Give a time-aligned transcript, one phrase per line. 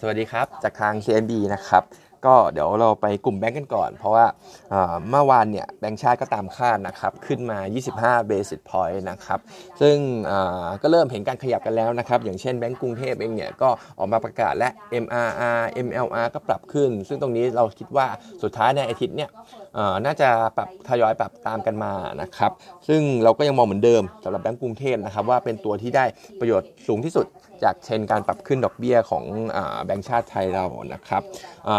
[0.00, 1.82] สวัสดีครับ จากทาง CMB นะครับ
[2.26, 4.26] ก็เดี๋ยวเราไปกลุ่มแบงก์กันก่อน เพราะว่า
[5.10, 7.58] เมื่อวานเนี่ยแบงก์ชาติก็ตามคาดนะครับ ขึ้นมา
[7.94, 9.40] 25 basis point นะครับ
[9.80, 9.96] ซึ่ง
[10.82, 13.68] ก็เริ่มเห็นการขยับกันแล้วนะครับ อย่างเช่นแบงก์กรุงเทพเองเนี่ยก็
[13.98, 14.68] ออกมาประกาศและ
[15.04, 18.06] MRR MLR ก็ปรับขึ้น ซึ่งตรงนี้เราคิดว่า
[18.42, 19.30] สุดท้ายในอาทิตย์เนี่ย
[20.04, 22.52] น่าจะปรับทยอยปรับตามกันมานะครับ
[22.88, 26.04] ซึ่งเราก็ยังมองเหมือนเดิมสำหรับแบงก์กรุงเทพนะครับว่าเป็นตัวที่ได้
[26.40, 27.26] ประโยชน์สูงที่สุด
[27.64, 29.24] จากเทรนการปรับขึ้นดอกเบี้ยของ
[29.84, 30.64] แบงก์ชาติไทยเรา
[30.94, 31.22] นะครับ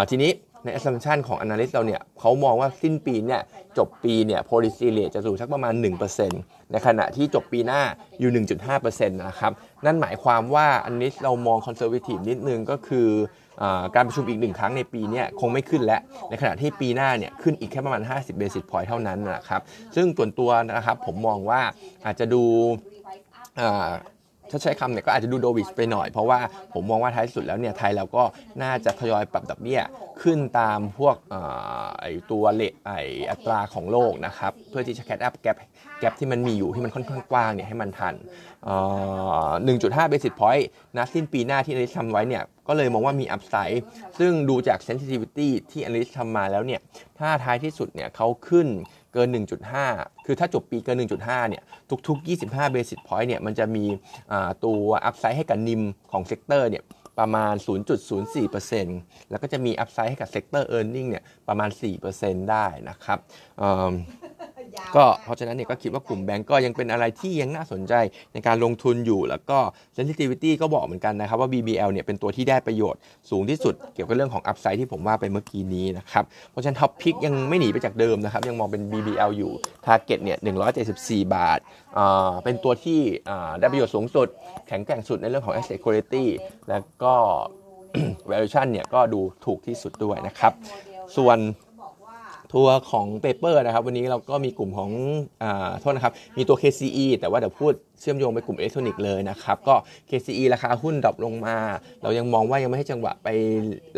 [0.10, 0.32] ทีนี้
[0.66, 3.42] ใน assumption ของ analyst เราเนี่ยเขามองว่าสิ้นปีเนี่ย
[3.78, 5.74] จบปีเนี่ย policy rate จะสูงสักประมาณ
[6.24, 7.82] 1%ในขณะที่จบปีหน้า
[8.20, 8.44] อยู่
[8.76, 9.52] 1.5%นะครับ
[9.86, 13.08] นั่นหมายความว่า analyst เรามอง conservative นิดนึงก็คือ
[13.96, 19.62] การประชุมอีกหนึ่งครั้งในปีนี้คงไม่ขึ้นแล้ว ในขณะที่ปีหน้าเนี่ยขึ้นอีกแค่ประมาณ 50 basis point เท่านั้นนะครับ
[19.96, 21.62] ซึ่งส่วนตัวนะครับผมมองว่า
[22.06, 22.44] อาจจะดู
[24.52, 26.40] ถ้าใช้คำเนี่ยก็อาจจะดูโดวิชไปหน่อย เพราะว่า
[26.74, 28.24] ผมมองว่าท้ายสุดแล้วเนี่ยไทยเราก็
[28.64, 29.82] น่าจะทยอยปรับดอกเบี้ย
[30.22, 31.16] ขึ้นตามพวก
[32.00, 32.94] ไอตัวเลทไอ
[33.32, 35.58] อัตราของโลกนะครับ เพื่อที่จะแคดอัพแกป
[36.00, 38.16] แกปที่มันมีอยู่ที่มันค่อนข้างกว้างเนี่ยให้มันทัน
[39.34, 40.66] 1.5 basis point
[40.98, 43.84] นะสิ้นปีหน้าที่อลิสทำไว้เนี่ยก็เลยมองว่ามีอัพไซด์
[44.20, 46.82] ซึ่งดูจาก sensitivity ที่อลิสทำมาแล้วเนี่ย
[47.20, 48.68] ถ้าท้ายที่สุดเนี่ยเขาขึ้น
[49.14, 51.64] เกิน 1.5 คือถ้าจบปีเกิน 1.5 เนี่ย
[52.08, 53.86] ทุก ๆ 25 basis point เนี่ย มันจะมี
[54.66, 55.82] ตัว upside ให้กับ NIM
[56.12, 56.84] ของ sector เนี่ย
[57.20, 57.54] ประมาณ
[58.22, 61.70] 0.04%แล้วก็จะมีอัพไซด์ให้กับ sector earning เนี่ยประมาณ
[62.10, 63.20] 4%ได้นะครับ
[64.96, 67.94] ก็เพราะฉะนั้นเนี่ยก็คิดว่ากลุ่มแบงก์ก็ยังเป็นอะไรที่ยังน่าสนใจ
[68.34, 69.58] ในการลงทุนอยู่แล้วก็
[69.98, 79.52] sensitivity ก็บอกเหมือนกันนะครับว่า BBL เนี่ยเป็นตัวที่ได้ประโยชน์สูงที่สุดเกี่ยวกับเรื่องของ upside ที่ผมว่าไปเมื่อกี้นี้นะครับเพราะฉะนั้น top pick ยังไม่หนีไปจากเดิมนะครับยังมองเป็น BBL อยู่
[79.86, 80.38] target เนี่ย
[80.86, 81.60] 174 บาท
[82.44, 83.02] เป็นตัวที่
[83.60, 84.28] ได้ประโยชน์สูงสุด
[84.68, 86.26] แข็งแกร่งสุดในเรื่องของ asset quality
[86.70, 87.16] แล้วก็
[88.30, 90.54] valuation เนี่ยก็ดูถูกที่สุดด้วยนะครับ
[91.18, 91.38] ส่วน
[92.56, 94.92] ตัวของ paper นะครับ วันนี้เราก็มีกลุ่มของ
[95.44, 99.76] อ่าโทษนะครับ มีตัว KCE แต่ว่าเดี๋ยวพูดเชื่อมโยงไปกลุ่มอิเล็กทรอนิกส์เลยนะครับ ก็
[100.10, 101.58] KCE ราคาหุ้นดรอปลงมา
[102.04, 103.30] เรายังมองว่ายังไม่ให้จังหวะไป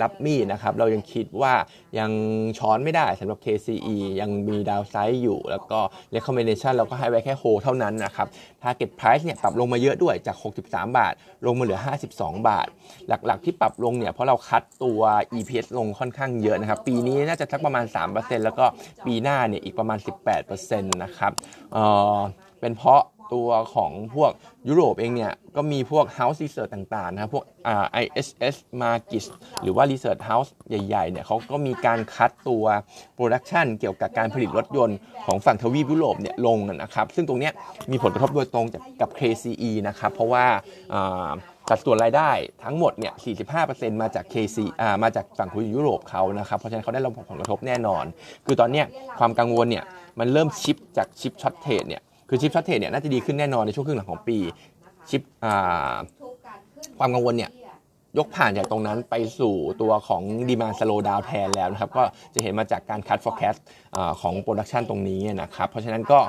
[0.01, 1.53] รับมีดนะครับ เรายังคิดว่า
[1.99, 2.11] ยัง
[2.57, 5.79] ช้อนไม่ได้สำหรับ KCE ยังมีดาวไซด์อยู่ แล้วก็
[6.15, 8.27] recommendation เราก็ให้ไว้แค่โฮเท่านั้นนะครับ
[8.61, 10.37] target price เนี่ยปรับลงมาเยอะด้วยจาก
[10.67, 11.13] 63 บาท
[11.45, 11.79] ลงมาเหลือ
[12.11, 12.67] 52 บาท
[13.07, 15.01] หลักๆที่ปรับลงเนี่ยเพราะเราคัดตัว
[15.37, 18.65] EPS ลงค่อนข้างเยอะนะครับ ปีนี้น่าจะสักประมาณ 3%แล้วก็
[19.05, 19.97] ปีหน้าเนี่ยอีกประมาณ
[20.39, 21.31] 18%นะครับ
[21.73, 21.77] เอ
[22.17, 22.19] อ
[22.61, 23.01] เป็นเพราะ
[23.33, 24.31] ตัวของพวก
[24.67, 27.45] ยุโรปเองเนี่ย ก็มีพวก House Research ต่างๆนะครับพวก
[28.03, 29.25] ISS Markit
[29.61, 32.65] หรือว่า Research House ใหญ่ๆเนี่ยเขาก็มีการคัดตัว
[33.17, 37.49] Production เกี่ยวกับการผลิตรถยนต์ของฝั่งทวีปยุโรปเนี่ยลงนะครับ ซึ่งตรงนี้
[37.91, 40.45] มีผลกระทบโดยตรงจากกับ KCE นะครับ เพราะว่า
[41.69, 42.31] สัดส่วนรายได้
[42.63, 43.13] ทั้งหมดเนี่ย
[43.57, 48.03] 45%มาจาก KC อ่ามาจากฝั่งคุยุโรปเขานะครับ เพราะฉะนั้นเขาได้รับผลกระทบแน่นอน
[48.45, 48.83] คือตอนนี้
[49.19, 49.83] ความกังวลเนี่ย
[50.19, 54.37] มันเริ่ม shift จาก chip shortage เนี่ย คือ chip shortage เนี่ยน่าจะดีขึ้นแน่นอนในช่วงครึ่งหลังของปี
[55.09, 55.21] shift
[56.99, 57.51] ความกังวลเนี่ย
[58.17, 63.59] ยกผ่านจากตรงนั้นไปสู่ตัวของ demand slowdown แทนแล้วนะครับ ก็จะเห็นมาจากการคัด forecast
[64.21, 66.19] ของ production ตรงนี้นะครับ เพราะฉะนั้นก็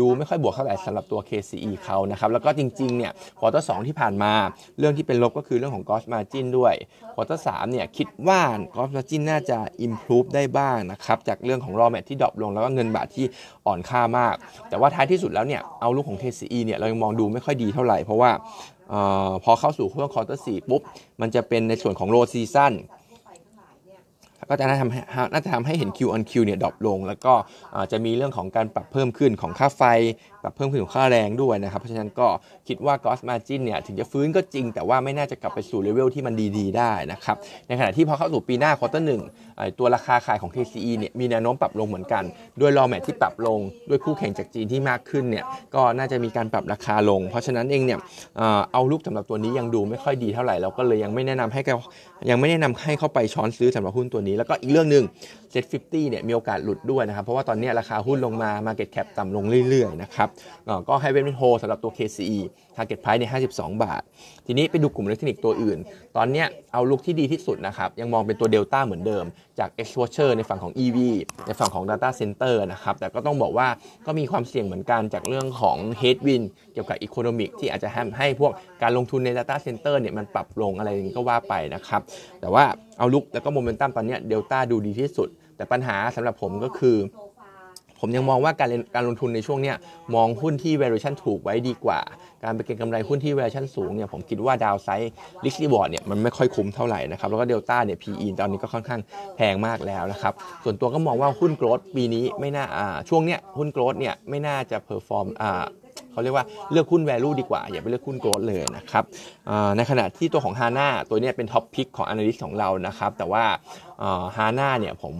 [0.00, 4.32] ดูไม่ค่อยบวกเท่าไหร่สำหรับตัว KCE เขานะครับ แล้วก็จริงๆเนี่ย quarter 2ที่ผ่านมา
[4.78, 6.74] เรื่องที่เป็นลบก็คือเรื่องของ gross margin ด้วย
[7.14, 8.40] quarter 3เนี่ยคิดว่า
[8.72, 13.26] gross margin น่าจะ improve ได้บ้างนะครับจากเรื่องของ raw mat ที่ drop ลงแล้วก็เงินบาทที่
[13.66, 14.34] อ่อนค่ามาก
[14.68, 18.30] แต่ว่าท้ายที่สุดแล้วเนี่ย outlook ของ KCE เนี่ยเรายังมองดูไม่ค่อยดีเท่าไหร่เพราะว่า
[18.94, 18.96] อ
[19.44, 20.82] พอเข้าสู่ช่วง quarter สี่ปุ๊บ
[21.20, 22.72] มันจะเป็นในส่วนของ low season
[24.48, 25.00] ก็จะน่าทำให้
[25.32, 27.34] น่าจะทำให้เห็น Q on Q เนี่ย drop ลง แล้วก็
[27.92, 29.82] จะมีเรื่องของการปรับเพิ่มขึ้นของค่าไฟ
[30.42, 32.26] ปรับเพิ่มขึ้นของค่าแรงด้วยนะครับ เพราะฉะนั้นก็
[32.68, 37.36] คิดว่า gross margin เนี่ยถึงจะฟื้นก็จริง แต่ว่าไม่น่าจะกลับไปสู่เลเวลที่มันดี ๆ ได้นะครับ
[37.66, 39.22] ในขณะที่พอเข้าสู่ปีหน้า quarter หนึ่ง
[39.78, 42.24] ตัวราคาขายของ KCE เนี่ยมีแนวโน้มปรับลงเหมือนกัน
[42.60, 43.58] ด้วย raw mat ที่ปรับลง
[43.88, 47.98] ด้วยคู่แข่งจากจีนที่มากขึ้นเนี่ยก็น่าจะมีการปรับราคาลง เพราะฉะนั้นเองเนี่ย
[48.72, 51.60] outlook สำหรับตัวนี้ยังดูไม่ค่อยดีเท่าไหร่เราก็เลยยังไม่แนะนำให้
[52.30, 55.04] ยังไม่แนะนำให้เข้าไปช้อนซื้อสำหรับหุ้นตัวนี้แล้วก็อีกเรื่องหนึ่ง
[55.50, 60.28] SET50 เนี่ยมีโอกาสหลุดด้วยนะครับ เพราะว่าตอนนี้ราคาหุ้นลงมา Market Cap ต่ำลงเรื่อยๆนะครับ
[60.88, 62.38] ก็ให้เว้นโฮสำหรับตัว KCE
[62.76, 63.24] Target Price ใน
[63.54, 64.02] 52 บาท
[64.46, 65.78] ทีนี้ไปดูกลุ่มอิเล็กทรอนิกส์ตัวอื่น
[66.16, 69.24] ตอนนี้เอาลุกที่ดีที่สุดนะครับ ยังมองเป็นตัวเดลต้าเหมือนเดิม
[69.58, 70.98] จาก exposure ในฝั่งของ EV
[71.46, 73.68] ในฝั่งของ Data Center นะครับ แต่ก็ต้องบอกว่า
[74.06, 78.52] ก็มีความเสี่ยงเหมือนกันจากเรื่องของ headwind เกี่ยวกับ economic ที่อาจจะทำให้พวก
[78.82, 82.00] การลงทุนใน Data Center เนี่ยมันปรับลงอะไรก็ว่าไปนะครับ
[82.40, 82.64] แต่ว่า
[82.98, 86.96] เอาลุกแล้วก็โมเมนตัมตอนนี้เดลต้าดูดีที่สุด แต่ปัญหาสำหรับผมก็คือ
[88.00, 89.76] ผมยังมองว่าการการลงทุนในช่วงเนี้ย
[90.14, 92.00] มองหุ้นที่ valuation ถูกไว้ดีกว่า
[92.44, 95.12] การไปเก็งกำไรหุ้นที่ valuation สูงเนี่ยผมคิดว่า downside
[95.44, 99.00] risk reward เนี่ยมันไม่ค่อยคุ้มเท่าไหร่นะครับแล้วก็เดลต้าเนี่ย PE ตอนนี้ก็ค่อนข้าง
[99.36, 100.32] แพงมากแล้วนะครับ
[100.64, 105.64] ส่วนตัวก็มองว่าหุ้น growth ปีนี้ไม่น่าอ่าช่วงเนี้ยหุ้น growth เนี่ยไม่น่าจะ perform อ่า
[106.16, 109.04] เขาเรียกว่าเลือกหุ้น value ดีกว่า อย่าไปเลือกหุ้น growth เลยนะครับ
[109.76, 113.44] ในขณะที่ตัวของ HANA ตัวนี้เป็น top pick ของ analyst ของเรานะครับ แต่ว่า
[114.36, 115.14] HANA เนี่ยผม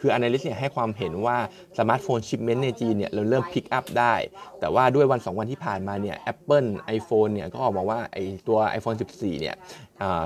[0.00, 1.36] คือ Analyst เนี่ยให้ความเห็นว่า
[1.78, 4.14] smartphone shipment ในจีนเนี่ยเราเริ่ม pick up ได้
[4.60, 8.18] แต่ว่าด้วยวัน 2 วันที่ผ่านมาเนี่ย Apple iPhone เนี่ยก็ออกมาว่าไอ
[8.48, 9.56] ตัว iPhone 14 เนี่ย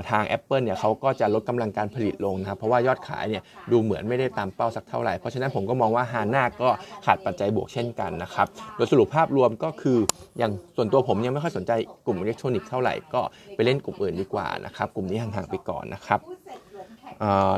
[0.09, 6.69] ทาง Apple เนี่ยเขาก็จะลดกำลังการผลิตลงนะครับเพราะว่ายอดขายเนี่ยดูเหมือนไม่ได้ตามเป้าสักเท่าไหร่ เพราะฉะนั้นผมก็มองว่า HANA ก็
[7.05, 9.97] ขาดปัจจัยบวกเช่นกันนะครับโดยสรุปภาพรวมก็คือ
[10.37, 11.71] อย่างส่วนตัวผมยังไม่ค่อยสนใจ
[12.05, 13.21] กลุ่มอิเล็กทรอนิกส์เท่าไหร่ก็
[13.55, 16.19] ไปเล่นกลุ่มอื่นดีกว่านะครับกลุ่มนี้ห่างๆไปก่อนนะครับ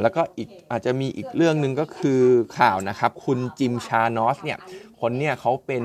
[0.01, 2.21] แล้วก็อีกอาจจะมีอีกเรื่องหนึ่งก็คือ
[2.59, 4.59] ข่าวนะครับ คุณจิมชานอสเนี่ย
[5.01, 5.83] คนเนี่ยเขาเป็น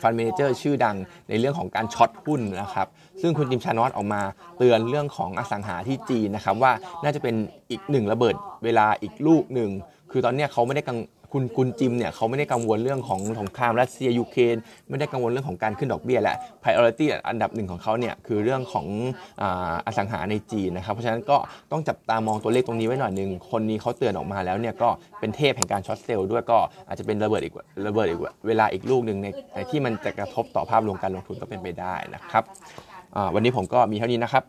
[0.00, 0.96] fund manager ชื่อดัง
[1.28, 2.86] ในเรื่องของการ short หุ้นนะครับ
[3.20, 4.22] ซึ่งคุณจิมชานอสออกมา
[4.58, 7.34] เตือนเรื่องของอสังหาที่จีนนะครับว่าน่าจะเป็น
[7.70, 9.70] อีกหนึ่งระเบิดเวลาอีกลูกหนึ่ง
[10.10, 10.98] คือตอนนี้เขาไม่ได้กัง
[11.32, 14.56] คุณคุณจิมเนี่ยเขาไม่ได้กังวลเรื่องของสงครามรัสเซียยูเครน
[14.88, 18.86] ไม่ได้กังวลเรื่องของการขึ้นดอกเบี้ยแหละ priority อันดับหนึ่งของเขาเนี่ยคือเรื่องของ
[19.86, 21.36] อสังหาในจีนนะครับเพราะฉะนั้นก็
[21.72, 24.88] ต้องจับตามองตัวเลขตรงนี้ไว้หน่อยหนึ่งคนนี้เขาเตือนออกมาแล้วเนี่ยก็
[25.20, 27.54] เป็นเทพแห่งการช็อตเซลล์ด้วยก็อาจจะเป็นระเบิดอีก
[27.86, 32.44] ระเบิดอีกเวลาอีกลูกหนึ่งในที่มันจะกระทบต่อภาพรวมการลงทุนก็เป็นไปได้นะครับ
[33.34, 34.44] วันนี้ผมก็มีเท่านี้นะครับ